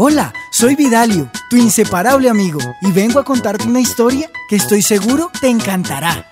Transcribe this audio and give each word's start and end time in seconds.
Hola, 0.00 0.32
soy 0.52 0.76
Vidalio, 0.76 1.28
tu 1.50 1.56
inseparable 1.56 2.30
amigo, 2.30 2.60
y 2.82 2.92
vengo 2.92 3.18
a 3.18 3.24
contarte 3.24 3.66
una 3.66 3.80
historia 3.80 4.30
que 4.48 4.54
estoy 4.54 4.80
seguro 4.80 5.28
te 5.40 5.48
encantará. 5.48 6.24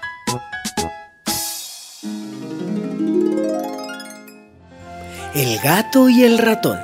El 5.34 5.58
gato 5.58 6.08
y 6.08 6.22
el 6.22 6.38
ratón. 6.38 6.78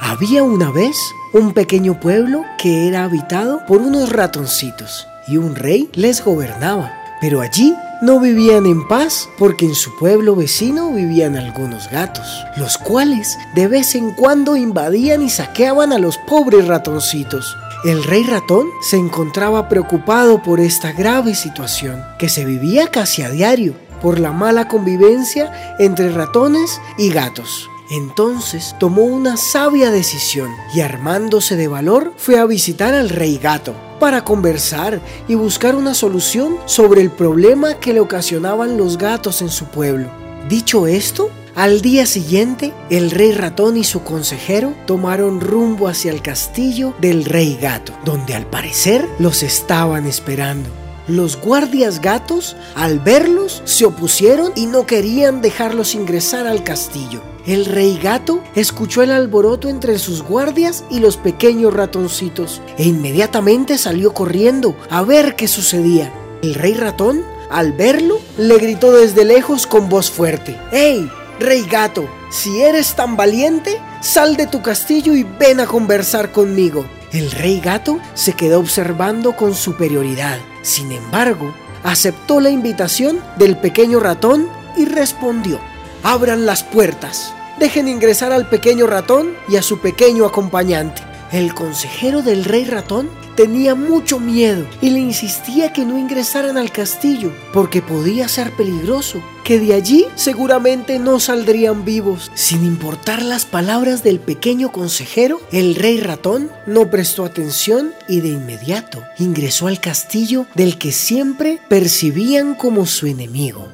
Había 0.00 0.42
una 0.42 0.72
vez 0.72 0.96
un 1.32 1.52
pequeño 1.54 2.00
pueblo 2.00 2.44
que 2.58 2.88
era 2.88 3.04
habitado 3.04 3.64
por 3.66 3.80
unos 3.80 4.10
ratoncitos 4.10 5.06
y 5.28 5.36
un 5.36 5.54
rey 5.54 5.90
les 5.94 6.24
gobernaba. 6.24 6.99
Pero 7.20 7.42
allí 7.42 7.76
no 8.00 8.18
vivían 8.18 8.64
en 8.64 8.88
paz 8.88 9.28
porque 9.38 9.66
en 9.66 9.74
su 9.74 9.94
pueblo 9.96 10.34
vecino 10.34 10.90
vivían 10.90 11.36
algunos 11.36 11.90
gatos, 11.90 12.26
los 12.56 12.78
cuales 12.78 13.36
de 13.54 13.68
vez 13.68 13.94
en 13.94 14.12
cuando 14.12 14.56
invadían 14.56 15.22
y 15.22 15.28
saqueaban 15.28 15.92
a 15.92 15.98
los 15.98 16.16
pobres 16.16 16.66
ratoncitos. 16.66 17.56
El 17.84 18.02
rey 18.04 18.24
ratón 18.24 18.68
se 18.80 18.96
encontraba 18.96 19.68
preocupado 19.68 20.42
por 20.42 20.60
esta 20.60 20.92
grave 20.92 21.34
situación, 21.34 22.02
que 22.18 22.30
se 22.30 22.46
vivía 22.46 22.88
casi 22.88 23.22
a 23.22 23.30
diario 23.30 23.74
por 24.00 24.18
la 24.18 24.32
mala 24.32 24.66
convivencia 24.66 25.76
entre 25.78 26.10
ratones 26.10 26.80
y 26.96 27.10
gatos. 27.10 27.68
Entonces 27.90 28.74
tomó 28.78 29.02
una 29.02 29.36
sabia 29.36 29.90
decisión 29.90 30.50
y 30.72 30.80
armándose 30.80 31.56
de 31.56 31.68
valor 31.68 32.14
fue 32.16 32.38
a 32.38 32.46
visitar 32.46 32.94
al 32.94 33.10
rey 33.10 33.36
gato 33.36 33.89
para 34.00 34.24
conversar 34.24 35.00
y 35.28 35.36
buscar 35.36 35.76
una 35.76 35.94
solución 35.94 36.56
sobre 36.64 37.02
el 37.02 37.12
problema 37.12 37.74
que 37.74 37.92
le 37.92 38.00
ocasionaban 38.00 38.76
los 38.76 38.98
gatos 38.98 39.42
en 39.42 39.50
su 39.50 39.66
pueblo. 39.66 40.10
Dicho 40.48 40.88
esto, 40.88 41.30
al 41.54 41.82
día 41.82 42.06
siguiente, 42.06 42.72
el 42.90 43.12
rey 43.12 43.30
ratón 43.32 43.76
y 43.76 43.84
su 43.84 44.02
consejero 44.02 44.74
tomaron 44.86 45.40
rumbo 45.40 45.86
hacia 45.86 46.10
el 46.10 46.22
castillo 46.22 46.94
del 47.00 47.24
rey 47.24 47.56
gato, 47.60 47.92
donde 48.04 48.34
al 48.34 48.46
parecer 48.46 49.06
los 49.20 49.44
estaban 49.44 50.06
esperando. 50.06 50.68
Los 51.10 51.40
guardias 51.40 52.00
gatos, 52.00 52.56
al 52.76 53.00
verlos, 53.00 53.62
se 53.64 53.84
opusieron 53.84 54.52
y 54.54 54.66
no 54.66 54.86
querían 54.86 55.42
dejarlos 55.42 55.96
ingresar 55.96 56.46
al 56.46 56.62
castillo. 56.62 57.20
El 57.48 57.66
rey 57.66 57.98
gato 58.00 58.44
escuchó 58.54 59.02
el 59.02 59.10
alboroto 59.10 59.68
entre 59.68 59.98
sus 59.98 60.22
guardias 60.22 60.84
y 60.88 61.00
los 61.00 61.16
pequeños 61.16 61.74
ratoncitos 61.74 62.62
e 62.78 62.84
inmediatamente 62.84 63.76
salió 63.76 64.14
corriendo 64.14 64.76
a 64.88 65.02
ver 65.02 65.34
qué 65.34 65.48
sucedía. 65.48 66.12
El 66.42 66.54
rey 66.54 66.74
ratón, 66.74 67.24
al 67.50 67.72
verlo, 67.72 68.20
le 68.38 68.58
gritó 68.58 68.92
desde 68.92 69.24
lejos 69.24 69.66
con 69.66 69.88
voz 69.88 70.12
fuerte, 70.12 70.56
¡Hey, 70.70 71.10
rey 71.40 71.64
gato! 71.68 72.08
Si 72.30 72.62
eres 72.62 72.94
tan 72.94 73.16
valiente, 73.16 73.80
sal 74.00 74.36
de 74.36 74.46
tu 74.46 74.62
castillo 74.62 75.16
y 75.16 75.24
ven 75.24 75.58
a 75.58 75.66
conversar 75.66 76.30
conmigo. 76.30 76.86
El 77.10 77.32
rey 77.32 77.58
gato 77.58 77.98
se 78.14 78.34
quedó 78.34 78.60
observando 78.60 79.34
con 79.34 79.56
superioridad. 79.56 80.38
Sin 80.62 80.92
embargo, 80.92 81.54
aceptó 81.82 82.40
la 82.40 82.50
invitación 82.50 83.20
del 83.36 83.56
pequeño 83.56 84.00
ratón 84.00 84.48
y 84.76 84.84
respondió, 84.84 85.60
abran 86.02 86.46
las 86.46 86.62
puertas, 86.62 87.34
dejen 87.58 87.88
ingresar 87.88 88.32
al 88.32 88.48
pequeño 88.48 88.86
ratón 88.86 89.34
y 89.48 89.56
a 89.56 89.62
su 89.62 89.80
pequeño 89.80 90.26
acompañante. 90.26 91.09
El 91.32 91.54
consejero 91.54 92.22
del 92.22 92.44
rey 92.44 92.64
ratón 92.64 93.08
tenía 93.36 93.76
mucho 93.76 94.18
miedo 94.18 94.66
y 94.80 94.90
le 94.90 94.98
insistía 94.98 95.72
que 95.72 95.84
no 95.84 95.96
ingresaran 95.96 96.58
al 96.58 96.72
castillo 96.72 97.32
porque 97.52 97.82
podía 97.82 98.28
ser 98.28 98.50
peligroso, 98.56 99.22
que 99.44 99.60
de 99.60 99.74
allí 99.74 100.06
seguramente 100.16 100.98
no 100.98 101.20
saldrían 101.20 101.84
vivos. 101.84 102.32
Sin 102.34 102.64
importar 102.64 103.22
las 103.22 103.46
palabras 103.46 104.02
del 104.02 104.18
pequeño 104.18 104.72
consejero, 104.72 105.40
el 105.52 105.76
rey 105.76 106.00
ratón 106.00 106.50
no 106.66 106.90
prestó 106.90 107.24
atención 107.24 107.92
y 108.08 108.20
de 108.20 108.28
inmediato 108.28 109.00
ingresó 109.18 109.68
al 109.68 109.80
castillo 109.80 110.46
del 110.56 110.78
que 110.78 110.90
siempre 110.90 111.60
percibían 111.68 112.56
como 112.56 112.86
su 112.86 113.06
enemigo. 113.06 113.68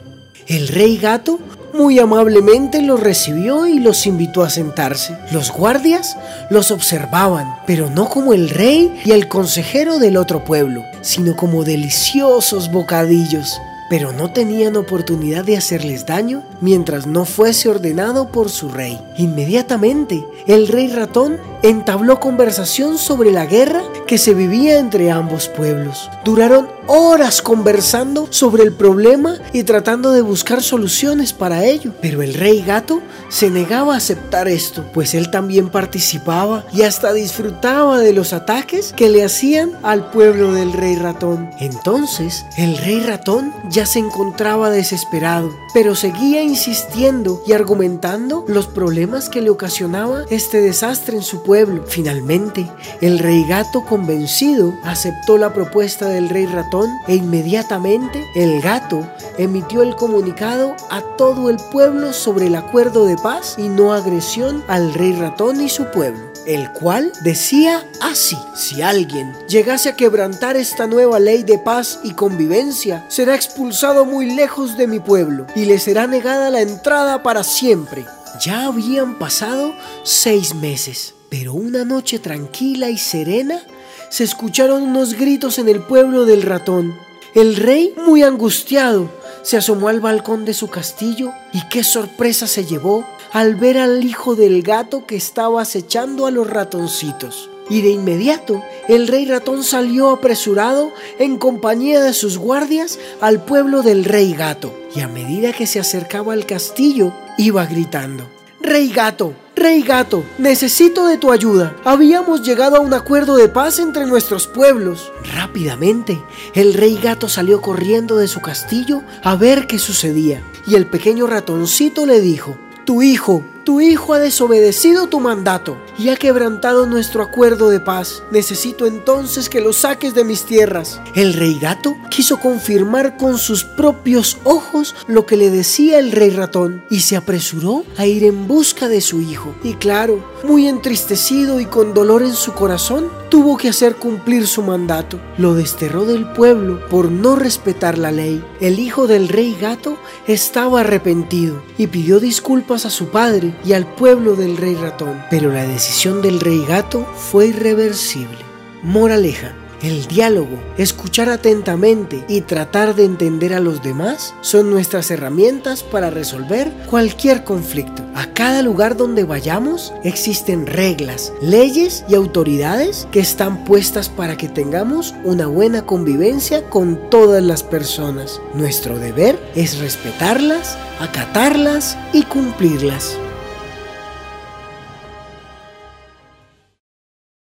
El 0.47 0.69
rey 0.69 0.97
gato 0.99 1.41
muy 1.77 1.99
amablemente 1.99 2.81
los 2.83 3.01
recibió 3.01 3.67
y 3.67 3.79
los 3.79 4.07
invitó 4.07 4.43
a 4.43 4.51
sentarse. 4.51 5.17
Los 5.31 5.53
guardias 5.53 6.17
los 6.51 6.71
observaban, 6.71 7.57
pero 7.67 7.91
no 7.91 8.09
como 8.09 8.33
el 8.33 8.49
rey 8.49 9.01
y 9.05 9.13
el 9.13 9.29
consejero 9.29 9.99
del 9.99 10.17
otro 10.17 10.45
pueblo, 10.45 10.83
sino 11.03 11.37
como 11.37 11.65
deliciosos 11.65 12.71
bocadillos 12.73 13.61
pero 13.89 14.13
no 14.13 14.33
tenían 14.33 14.77
oportunidad 14.77 15.45
de 15.45 15.57
hacerles 15.57 16.07
daño 16.07 16.43
mientras 16.61 17.07
no 17.07 17.25
fuese 17.25 17.69
ordenado 17.69 18.29
por 18.29 18.51
su 18.51 18.69
rey. 18.69 19.01
Inmediatamente, 19.17 20.25
el 20.47 20.69
rey 20.69 20.89
ratón 20.89 21.39
entabló 21.63 22.21
conversación 22.21 22.99
sobre 22.99 23.33
la 23.33 23.47
guerra 23.47 23.83
que 24.07 24.19
se 24.19 24.35
vivía 24.35 24.79
entre 24.79 25.11
ambos 25.11 25.49
pueblos. 25.49 26.11
Duraron 26.25 26.69
horas 26.87 27.43
conversando 27.43 28.29
sobre 28.31 28.63
el 28.63 28.73
problema 28.73 29.39
y 29.53 29.65
tratando 29.65 30.13
de 30.13 30.23
buscar 30.23 30.63
soluciones 30.63 31.33
para 31.33 31.65
ello, 31.65 31.93
pero 32.01 32.23
el 32.23 32.35
rey 32.35 32.63
gato 32.63 33.03
se 33.29 33.51
negaba 33.51 33.95
a 33.95 33.97
aceptar 33.97 34.49
esto, 34.49 34.85
pues 34.95 35.15
él 35.15 35.31
también 35.31 35.69
participaba 35.69 36.65
y 36.73 36.83
hasta 36.83 37.13
disfrutaba 37.13 37.99
de 37.99 38.13
los 38.13 38.33
ataques 38.33 38.93
que 38.97 39.09
le 39.09 39.25
hacían 39.25 39.73
al 39.83 40.11
pueblo 40.11 40.53
del 40.53 40.73
rey 40.73 40.97
ratón. 40.97 41.51
Entonces, 41.59 42.45
el 42.57 42.79
rey 42.79 43.01
ratón 43.01 43.53
ya 43.77 43.85
se 43.85 43.99
encontraba 43.99 44.71
desesperado, 44.71 45.55
pero 45.75 45.95
seguía 45.95 46.43
insistiendo 46.43 47.43
y 47.47 47.53
argumentando 47.53 48.43
los 48.49 48.69
problemas 48.69 49.29
que 49.29 49.43
le 49.43 49.51
ocasionaba 49.51 50.25
este 50.31 50.63
desastre 50.63 51.19
en 51.19 51.23
su 51.23 51.43
pueblo. 51.43 51.85
Finalmente, 51.87 52.71
el 53.03 53.19
rey 53.19 53.45
gato 53.45 53.85
convencido 53.85 54.73
aceptó 54.83 55.37
la 55.37 55.53
propuesta 55.53 56.09
del 56.09 56.31
rey 56.31 56.47
ratón 56.47 56.89
e 57.07 57.17
inmediatamente 57.17 58.25
el 58.35 58.63
gato 58.63 59.07
emitió 59.37 59.83
el 59.83 59.95
comunicado 59.95 60.75
a 60.89 61.03
todo 61.19 61.51
el 61.51 61.59
pueblo 61.71 62.15
sobre 62.15 62.47
el 62.47 62.55
acuerdo 62.55 63.05
de 63.05 63.19
paz 63.19 63.57
y 63.59 63.69
no 63.69 63.93
agresión 63.93 64.65
al 64.69 64.95
rey 64.95 65.13
ratón 65.13 65.61
y 65.61 65.69
su 65.69 65.91
pueblo 65.91 66.36
el 66.47 66.71
cual 66.73 67.13
decía 67.23 67.85
así, 68.01 68.37
si 68.55 68.81
alguien 68.81 69.35
llegase 69.49 69.89
a 69.89 69.97
quebrantar 69.97 70.57
esta 70.57 70.87
nueva 70.87 71.19
ley 71.19 71.43
de 71.43 71.59
paz 71.59 72.01
y 72.05 72.13
convivencia, 72.13 73.05
será 73.09 73.35
expulsado 73.35 74.05
muy 74.05 74.31
lejos 74.31 74.77
de 74.77 74.87
mi 74.87 75.01
pueblo 75.01 75.47
y 75.55 75.65
le 75.65 75.79
será 75.79 76.07
negada 76.07 76.51
la 76.51 76.63
entrada 76.63 77.23
para 77.23 77.43
siempre. 77.43 78.07
Ya 78.41 78.67
habían 78.67 79.19
pasado 79.19 79.75
seis 80.05 80.55
meses, 80.55 81.15
pero 81.29 81.55
una 81.55 81.85
noche 81.85 82.19
tranquila 82.19 82.91
y 82.91 82.99
serena 82.99 83.61
se 84.09 84.25
escucharon 84.25 84.83
unos 84.83 85.15
gritos 85.15 85.59
en 85.59 85.69
el 85.69 85.81
pueblo 85.81 86.25
del 86.25 86.43
ratón. 86.43 86.95
El 87.35 87.57
rey, 87.57 87.93
muy 88.07 88.23
angustiado, 88.23 89.11
se 89.43 89.57
asomó 89.57 89.89
al 89.89 90.01
balcón 90.01 90.45
de 90.45 90.55
su 90.55 90.69
castillo 90.69 91.33
y 91.53 91.61
qué 91.69 91.85
sorpresa 91.85 92.47
se 92.47 92.65
llevó 92.65 93.07
al 93.37 93.55
ver 93.55 93.77
al 93.77 94.03
hijo 94.03 94.35
del 94.35 94.63
gato 94.63 95.05
que 95.05 95.15
estaba 95.15 95.61
acechando 95.61 96.25
a 96.25 96.31
los 96.31 96.49
ratoncitos. 96.49 97.51
Y 97.69 97.83
de 97.83 97.91
inmediato 97.91 98.65
el 98.89 99.09
rey 99.09 99.27
ratón 99.27 99.63
salió 99.63 100.09
apresurado 100.09 100.91
en 101.19 101.37
compañía 101.37 102.03
de 102.03 102.15
sus 102.15 102.39
guardias 102.39 102.99
al 103.21 103.45
pueblo 103.45 103.83
del 103.83 104.07
rey 104.07 104.33
gato. 104.33 104.73
Y 104.95 105.01
a 105.01 105.09
medida 105.09 105.53
que 105.53 105.67
se 105.67 105.79
acercaba 105.79 106.33
al 106.33 106.47
castillo, 106.47 107.13
iba 107.37 107.67
gritando, 107.67 108.27
Rey 108.63 108.91
gato, 108.91 109.35
Rey 109.55 109.83
gato, 109.83 110.25
necesito 110.39 111.07
de 111.07 111.19
tu 111.19 111.31
ayuda. 111.31 111.77
Habíamos 111.85 112.43
llegado 112.43 112.77
a 112.77 112.81
un 112.81 112.95
acuerdo 112.95 113.37
de 113.37 113.49
paz 113.51 113.79
entre 113.79 114.07
nuestros 114.07 114.47
pueblos. 114.47 115.13
Rápidamente, 115.35 116.19
el 116.55 116.73
rey 116.73 116.99
gato 117.03 117.29
salió 117.29 117.61
corriendo 117.61 118.17
de 118.17 118.29
su 118.29 118.41
castillo 118.41 119.03
a 119.23 119.37
ver 119.37 119.67
qué 119.67 119.79
sucedía. 119.79 120.43
Y 120.67 120.75
el 120.75 120.87
pequeño 120.87 121.27
ratoncito 121.27 122.07
le 122.07 122.21
dijo, 122.21 122.57
tu 122.87 123.03
hijo, 123.03 123.43
tu 123.65 123.81
hijo 123.81 124.15
ha 124.15 124.21
desobedecido 124.21 125.09
tu 125.09 125.19
mandato 125.19 125.77
y 125.99 126.09
ha 126.11 126.17
quebrantado 126.17 126.87
nuestro 126.87 127.21
acuerdo 127.21 127.69
de 127.69 127.81
paz. 127.81 128.23
Necesito 128.31 128.87
entonces 128.87 129.49
que 129.49 129.61
lo 129.61 129.73
saques 129.73 130.15
de 130.15 130.23
mis 130.23 130.45
tierras. 130.45 131.01
El 131.17 131.35
rey 131.35 131.59
gato 131.59 131.97
quiso 132.09 132.39
confirmar 132.39 133.17
con 133.17 133.39
sus 133.39 133.65
propios 133.65 134.39
ojos 134.45 134.95
lo 135.09 135.27
que 135.27 135.37
le 135.37 135.51
decía 135.51 135.99
el 135.99 136.13
rey 136.13 136.31
ratón 136.31 136.85
y 136.89 137.01
se 137.01 137.17
apresuró 137.17 137.85
a 137.97 138.07
ir 138.07 138.23
en 138.23 138.47
busca 138.47 138.89
de 138.89 139.01
su 139.01 139.21
hijo. 139.21 139.53
Y 139.65 139.75
claro, 139.75 140.25
muy 140.45 140.69
entristecido 140.69 141.59
y 141.59 141.67
con 141.67 141.93
dolor 141.93 142.23
en 142.23 142.35
su 142.35 142.53
corazón, 142.53 143.11
tuvo 143.29 143.57
que 143.57 143.69
hacer 143.69 143.97
cumplir 143.97 144.47
su 144.47 144.63
mandato. 144.63 145.19
Lo 145.39 145.55
desterró 145.55 146.05
del 146.05 146.27
pueblo 146.33 146.87
por 146.89 147.11
no 147.11 147.37
respetar 147.37 147.99
la 147.99 148.13
ley. 148.13 148.45
El 148.61 148.79
hijo 148.79 149.07
del 149.07 149.29
rey 149.29 149.57
gato 149.61 149.99
estaba 150.27 150.81
arrepentido 150.81 151.63
y 151.79 151.89
pidió 151.89 152.21
disculpas 152.21 152.87
a 152.87 152.91
su 152.91 153.09
padre 153.09 153.55
y 153.65 153.73
al 153.73 153.87
pueblo 153.87 154.35
del 154.37 154.57
rey 154.57 154.75
ratón, 154.75 155.23
pero 155.31 155.53
la 155.53 155.67
decisión 155.67 156.23
del 156.23 156.41
rey 156.41 156.65
gato 156.67 157.07
fue 157.17 157.49
irreversible. 157.49 158.39
Moraleja, 158.83 159.55
El 159.83 160.07
diálogo, 160.07 160.59
escuchar 160.79 161.29
atentamente 161.29 162.25
y 162.29 162.41
tratar 162.41 162.95
de 162.95 163.05
entender 163.05 163.53
a 163.53 163.61
los 163.61 163.83
demás 163.83 164.35
son 164.41 164.71
nuestras 164.71 165.11
herramientas 165.11 165.83
para 165.83 166.09
resolver 166.09 166.73
cualquier 166.89 167.45
conflicto. 167.45 168.06
A 168.17 168.25
cada 168.33 168.63
lugar 168.63 168.97
donde 168.97 169.25
vayamos 169.25 169.93
existen 170.03 170.67
reglas, 170.67 171.35
leyes 171.43 172.03
y 172.09 172.15
autoridades 172.15 173.07
que 173.13 173.21
están 173.21 173.67
puestas 173.67 174.09
para 174.09 174.39
que 174.39 174.49
tengamos 174.49 175.15
una 175.23 175.49
buena 175.49 175.85
convivencia 175.85 176.65
con 176.71 177.11
todas 177.11 177.43
las 177.43 177.63
personas. 177.63 178.41
Nuestro 178.55 178.99
deber 178.99 179.39
es 179.55 179.79
respetarlas, 179.81 180.79
acatarlas 180.99 181.99
y 182.15 182.23
cumplirlas. 182.23 183.19